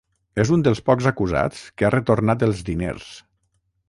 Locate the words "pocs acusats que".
0.87-1.87